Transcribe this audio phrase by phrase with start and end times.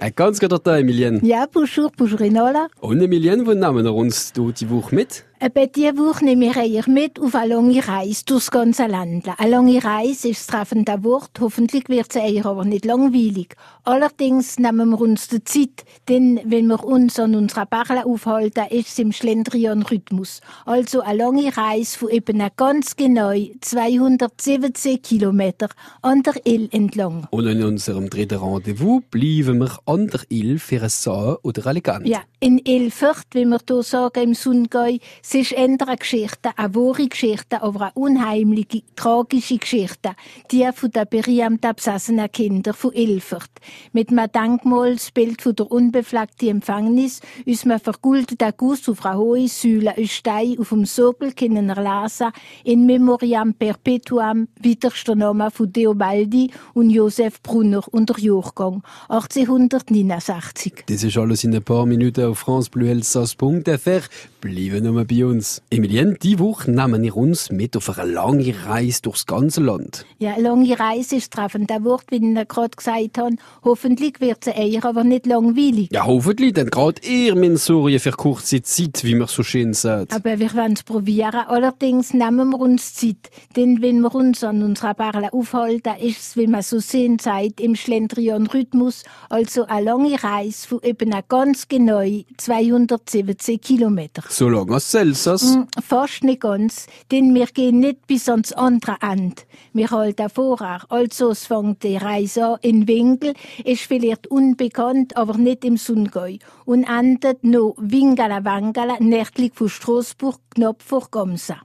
[0.00, 1.20] Ein ganz guter Tag, Emilienne.
[1.22, 2.68] Ja, bonjour, bonjour Enola.
[2.80, 5.26] Und Emilienne, wo nehmen wir uns du die Woche mit?
[5.48, 9.26] Bei dieser Woche nehme ich euch mit auf eine lange Reise durchs ganze Land.
[9.38, 11.30] Eine lange Reise ist das treffende Wort.
[11.40, 13.56] Hoffentlich wird sie euch aber nicht langweilig.
[13.84, 18.88] Allerdings nehmen wir uns die Zeit, denn wenn wir uns an unserer Bachel aufhalten, ist
[18.88, 20.42] es im Schlendrian-Rhythmus.
[20.66, 23.32] Also eine lange Reise von eben ganz genau
[23.62, 25.70] 217 Kilometer
[26.02, 27.26] an der Ill entlang.
[27.30, 32.06] Und in unserem dritten Rendezvous bleiben wir an der Ill für ein Saa oder elegant.
[32.06, 34.98] Ja, in Ilfurt, wie wir hier sagen, im Sundgäu,
[35.32, 40.16] es ist eine Geschichte, eine wahre Geschichte, aber eine unheimliche, tragische Geschichte.
[40.50, 43.48] Die von der berühmten besessenen Kinder von Ilfurt.
[43.92, 49.94] Mit einem Denkmal, von der unbefleckten Empfängnis, uns einem vergoldeten Guss auf einer hohen Säule
[49.96, 52.32] aus Stein auf dem Sockel können wir lesen,
[52.64, 60.86] in Memoriam Perpetuam, widerster Name von Deobaldi und Josef Brunner unter Jahrgang 1869.
[60.86, 64.00] Das ist alles in ein paar Minuten auf francebleuelsass.fr.
[64.40, 65.62] Bleiben wir bei uns.
[65.70, 70.04] Emilienne, die Woche nehmen wir uns mit auf eine lange Reise durchs ganze Land.
[70.18, 71.70] Ja, eine lange Reise ist treffend.
[71.70, 73.36] Das Wort, wie ich gerade gesagt habe.
[73.62, 75.88] Hoffentlich wird sie eher aber nicht langweilig.
[75.92, 80.12] Ja, hoffentlich, denn gerade ihr Mensorien für kurze Zeit, wie man so schön sagt.
[80.12, 81.34] Aber wir werden es probieren.
[81.46, 83.30] Allerdings nehmen wir uns Zeit.
[83.56, 87.60] Denn wenn wir uns an unserer Barle aufhalten, ist es, wie man so sehen sagt,
[87.60, 92.02] im Schlendrian-Rhythmus, also eine lange Reise von eben ganz genau
[92.36, 94.22] 217 Kilometer.
[94.28, 95.56] So lange als Elsass?
[95.56, 99.42] Mm, Fast nicht ganz, denn wir gehen nicht bis ans andere Ende.
[99.72, 105.36] Wir halten vorher, also es fängt die Reise an in Winkel, ist vielleicht unbekannt, aber
[105.36, 111.56] nicht im Sundgäu und endet noch Wingala Wangala, nördlich von Straßburg, knapp vor Gomsa.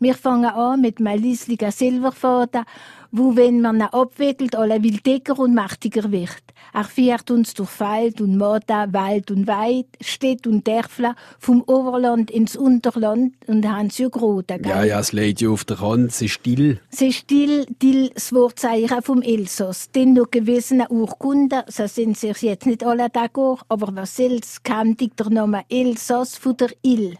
[0.00, 2.64] Wir fangen an mit einem leislichen Silberfaden,
[3.12, 6.42] wo, wenn man ihn abwickelt, alle will dicker und mächtiger wird.
[6.72, 12.30] Er führt uns durch Feld und Mata, Wald und Weid, Städt und Dörfler, vom Oberland
[12.30, 14.70] ins Unterland und haben sie gerade, gell?
[14.70, 16.80] Ja, ja, es liegt ja auf der Hand, ist still.
[16.88, 19.90] Sie still, still das Wortzeichen vom Elsass.
[19.90, 24.96] Denn noch gewisse Urkunden, so sind sich jetzt nicht alle d'accord, aber was soll's, kam
[24.96, 27.18] der Name Elsass von der Ill.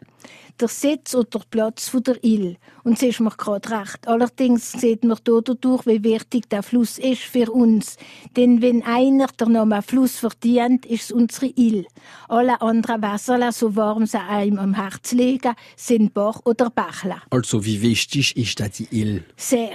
[0.60, 2.56] Der Sitz oder der Platz von der Ill.
[2.84, 4.06] Und es ist mir gerade recht.
[4.06, 7.96] Allerdings sieht man dadurch, wie wichtig der Fluss ist für uns.
[8.36, 11.86] Denn wenn einer der Name Fluss verdient, ist es unsere Ill.
[12.28, 17.22] Alle anderen Wasser, so warm sie einem am Herz legen, sind Bach oder Bachler.
[17.30, 19.24] Also, wie wichtig ist das die Ill?
[19.36, 19.74] Sehr.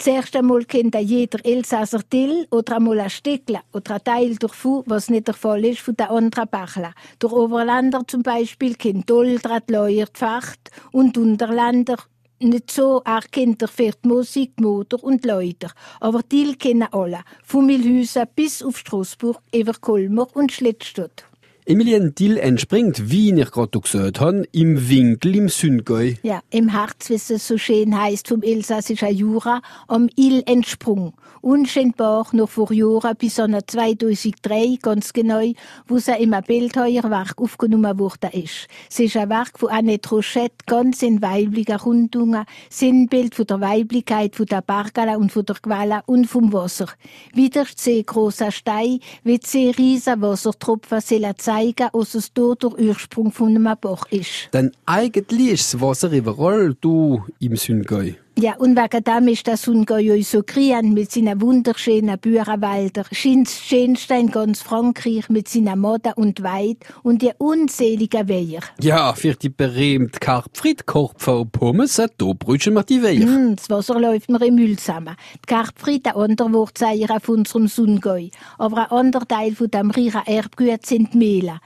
[0.00, 5.10] Zuerst einmal kennt jeder Elsasser Till oder einmal ein Stückchen oder ein Teil davon, was
[5.10, 6.94] nicht der Fall ist von den anderen Bachler.
[7.20, 11.98] Der Oberländer zum Beispiel kennt Doldrat, Leuer, Pfacht und Unterländer
[12.38, 15.68] nicht so, er kennt er für die Musik, die Motor und Leute.
[16.00, 17.20] Aber Till kennen alle.
[17.44, 21.26] Von Milhausen bis auf Straßburg, über Kolmer und Schlittstadt.
[21.66, 26.14] Emilienne Dill entspringt, wie ich gerade gesagt habe, im Winkel im Sundgäu.
[26.22, 31.12] Ja, im Herz, wie es so schön heißt, vom elsassischen Jura, am Il entsprung.
[31.42, 35.42] Unscheinbar noch vor Jahren bis an 2003, ganz genau,
[35.86, 38.66] wo sie im Bildheuerwerk aufgenommen worden ist.
[38.90, 44.36] Es ist ein Werk von Annette Rochette, ganz in weiblicher Rundungen, Sinnbild von der Weiblichkeit
[44.36, 46.88] von der Bergala und von der Quelle und vom Wasser.
[47.32, 53.32] Wieder zehn großer Steine, wie zehn riesen Wassertropfen sollen zeigen, dass es dort der Ursprung
[53.32, 54.48] von einem Bach ist.
[54.52, 58.12] Denn eigentlich ist das Wasser überall, du im Sundgäu.
[58.38, 64.14] Ja, und wegen dem ist das Sundgäu so grün mit seinen wunderschönen Bürenwäldern, schönst schönste
[64.14, 68.62] in ganz Frankreich mit seinen Moden und Weid und die unzähligen Weiher.
[68.80, 73.26] Ja, für die berühmte Karpfrit, Korpfer und Pommes, da brüchen wir die Weiher.
[73.26, 75.16] Mm, das Wasser läuft mir im Müll zusammen.
[75.34, 78.28] Die Karpfrit, ein anderer Wortzeichen auf unserem Sundgäu.
[78.56, 81.60] Aber ein anderer Teil von dem reichen Erbgut sind die Mehle.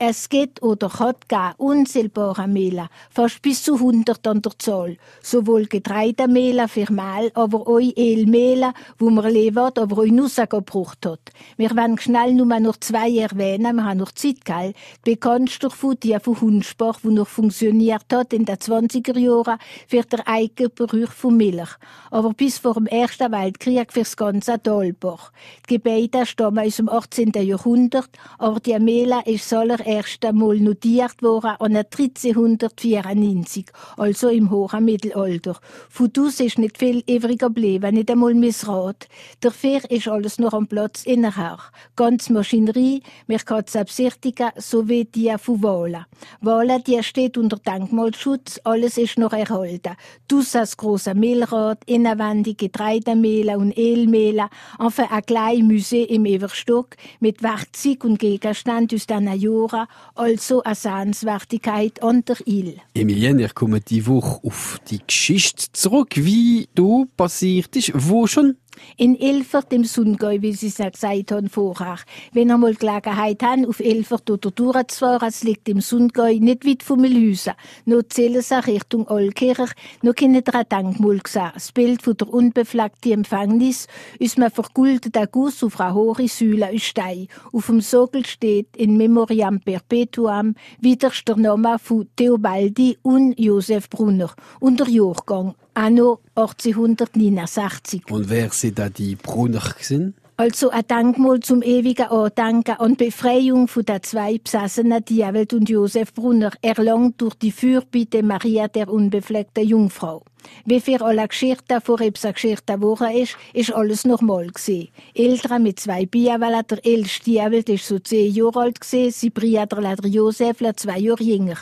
[0.00, 4.96] Es geht oder hat gar unzählbare Mehle, fast bis zu 100 an der Zahl.
[5.24, 11.32] Sowohl Getreidemehle für Mehl, aber auch Ölmehle, wo man levert, aber auch Nusser gebraucht hat.
[11.56, 14.72] Wir werden schnell nur noch zwei erwähnen, wir haben noch Zeit, gell?
[15.04, 19.58] Die bekannteste von die von Hundsbach, wo noch funktioniert hat in den 20er Jahren,
[19.88, 21.70] für der eigene Gebrauch von Milch.
[22.12, 25.32] Aber bis vor dem Ersten Weltkrieg fürs ganze Talbach.
[25.68, 27.32] Die Gebäude stammen aus dem 18.
[27.32, 34.84] Jahrhundert, aber die Mehle ist soller erste Mal notiert worden an 1394, also im hohen
[34.84, 35.56] Mittelalter.
[35.88, 39.08] Von das ist nicht viel übrig geblieben, nicht einmal Rad.
[39.40, 41.60] Dafür ist alles noch am Platz innerhalb.
[41.96, 46.04] Ganz Maschinerie, wir können es besichtigen, sowie die von Wahlen.
[46.40, 49.96] Wahlen, die steht unter Denkmalschutz, alles ist noch erhalten.
[50.28, 57.42] Dus das große Mehlrad, innenwendige Getreidemehle und Ölmehle, enfin ein kleines Museum im Everstock mit
[57.42, 59.77] Werkzeug und Gegenständen aus diesen Jahren,
[60.14, 62.76] also eine Sehenswertigkeit an der Ile.
[62.94, 67.92] Emilienne, ich komme die Woche auf die Geschichte zurück, wie du passiert ist.
[67.94, 68.56] Wo schon?
[68.96, 71.98] In Elfert im Sundgäu, wie Sie es ja gesagt haben vorher.
[72.32, 76.82] Wenn ihr mal Gelegenheit habt, auf Elfert oder durchzufahren, es liegt im Sundgäu nicht weit
[76.82, 77.54] von Mühlhausen.
[77.84, 79.72] Noch zählen sie Richtung Olkirch,
[80.02, 81.50] noch keine drei Denkmal gesehen.
[81.54, 83.86] Das Bild von der unbefleckten Empfängnis
[84.18, 87.28] ist mir vergoldeter Guss auf einer hohen Säule aus Stein.
[87.52, 94.32] Auf dem Sockel steht in Memoriam Perpetuam wieder der Name von Theobaldi und Josef Brunner
[94.60, 98.10] und der Jahrgang anno 1869.
[98.10, 100.14] Und wer sind da die Brunner gewesen?
[100.36, 105.68] Also ein Dankmal zum ewigen Andenken an die Befreiung von der zwei besessenen Diewelt und
[105.68, 110.22] Josef Brunner, erlangt durch die Fürbitte Maria der unbefleckten Jungfrau.
[110.64, 114.88] Wie für alle Geschichten vor einer Geschichte geworden ist, ist alles normal gewesen.
[115.14, 119.66] Eltern mit zwei Biawellen, der älteste Diewelt ist so zehn Jahre alt gewesen, sie Brüder,
[119.66, 121.58] der Josef, zwei Jahre jünger.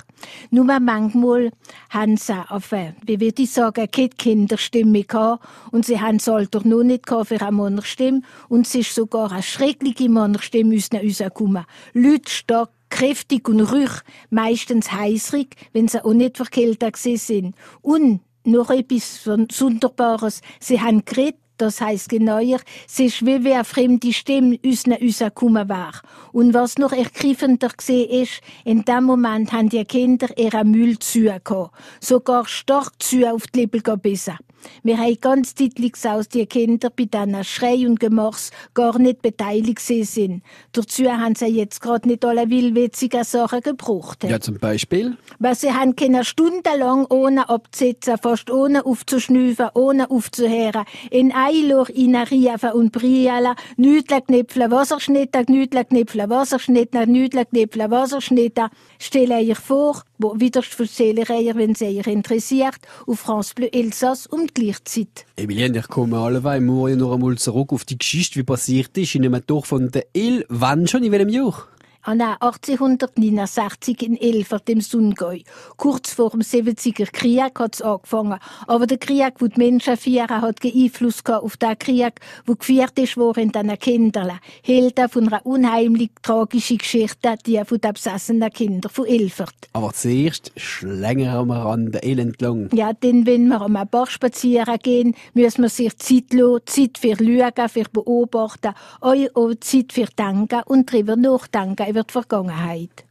[0.50, 1.50] Nur manchmal
[1.90, 6.82] haben sie, enfin, wie würde ich sagen, keine Kinderstimme gehabt und sie haben Alter noch
[6.82, 11.64] nicht gehabt für eine Männerstimme und es ist sogar eine schreckliche Männerstimme aus rausgekommen.
[11.92, 13.90] Leute stark kräftig und ruhig,
[14.30, 17.54] meistens heißrig, wenn sie auch nicht verkältet sind.
[17.82, 20.40] Und noch etwas Sonderbares.
[20.60, 25.92] Sie haben geredet, das heißt genauer, es ist wie wenn fremde Stimme uns rausgekommen war.
[26.32, 31.22] Und was noch ergreifender gesehen ist, in dem Moment haben die Kinder ihre Müll zu
[31.22, 31.74] gehabt.
[32.00, 34.36] Sogar stark zu auf die Lippen gebissen.
[34.82, 39.80] Wir haben ganz deutlich aus die Kinder bei diesen Schrei und Gemors gar nicht beteiligt
[39.80, 40.42] sind.
[40.72, 44.24] Dazu haben sie jetzt gerade nicht alle willwitzigen Sachen gebraucht.
[44.24, 45.16] Ja, zum Beispiel?
[45.38, 52.72] Weil sie haben keine stundenlang ohne abzusitzen, fast ohne aufzuschnüfen, ohne aufzuhören, in Eilor reinriefen
[52.72, 58.70] und brüllen, Nüdler knipfeln, Wasserschnitter, Nüdler knipfeln, Wasserschnitter, Nüdler knipfeln, Wasserschnitter.
[58.98, 64.26] Stelle ich vor, wo wieder erzähle ich wenn es euch interessiert, auf France Bleu Elsass
[64.26, 65.26] um die gleiche Zeit.
[65.36, 69.24] Emilienne, ich komme allebei morgen noch einmal zurück auf die Geschichte, wie passiert ist, in
[69.24, 70.44] einem Dorf von der Il.
[70.48, 71.68] Wann schon, in welchem Jahr?
[72.06, 75.40] An 1869 in Elfert im Sundgäu.
[75.76, 78.38] Kurz vor dem 70er Krieg hat es angefangen.
[78.68, 83.16] Aber der Krieg, wo die Menschen führen, hat Einfluss auf den Krieg, wo geführt ist
[83.16, 84.38] worden diesen Kindern.
[84.62, 89.54] Helden von einer unheimlich tragischen Geschichte, die von den besessenen Kindern von Elfert.
[89.72, 92.68] Aber zuerst schlängern wir an der El entlang.
[92.72, 97.16] Ja, denn wenn wir am Bach spazieren gehen, müssen wir sich Zeit lassen, Zeit für
[97.16, 103.04] Schauen, für Beobachten, auch Zeit für Denken und darüber nachdenken wird Vergangenheit.